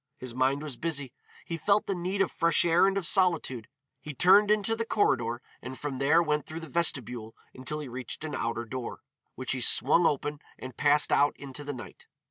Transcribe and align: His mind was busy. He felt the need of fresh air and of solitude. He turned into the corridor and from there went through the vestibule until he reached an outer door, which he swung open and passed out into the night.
His 0.17 0.33
mind 0.33 0.63
was 0.63 0.77
busy. 0.77 1.13
He 1.45 1.57
felt 1.57 1.85
the 1.85 1.93
need 1.93 2.23
of 2.23 2.31
fresh 2.31 2.65
air 2.65 2.87
and 2.87 2.97
of 2.97 3.05
solitude. 3.05 3.67
He 3.99 4.15
turned 4.15 4.49
into 4.49 4.75
the 4.75 4.83
corridor 4.83 5.43
and 5.61 5.77
from 5.77 5.99
there 5.99 6.23
went 6.23 6.47
through 6.47 6.61
the 6.61 6.69
vestibule 6.69 7.35
until 7.53 7.81
he 7.81 7.87
reached 7.87 8.23
an 8.23 8.33
outer 8.33 8.65
door, 8.65 9.01
which 9.35 9.51
he 9.51 9.61
swung 9.61 10.07
open 10.07 10.39
and 10.57 10.75
passed 10.75 11.11
out 11.11 11.37
into 11.37 11.63
the 11.63 11.71
night. 11.73 12.07